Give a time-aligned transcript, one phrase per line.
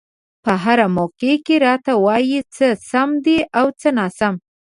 [0.43, 4.33] په هره موقع کې راته وايي څه سم دي او څه ناسم.